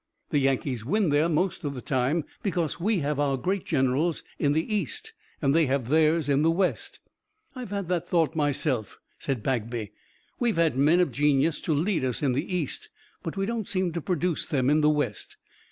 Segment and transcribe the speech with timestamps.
[0.31, 4.53] The Yankees win there most of the time, because we have our great generals in
[4.53, 6.99] the East and they have theirs in the West."
[7.55, 9.91] "I've had that thought myself," said Bagby.
[10.39, 12.89] "We've had men of genius to lead us in the East,
[13.21, 15.37] but we don't seem to produce them in the West.